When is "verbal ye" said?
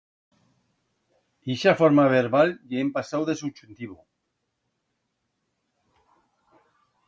2.13-2.79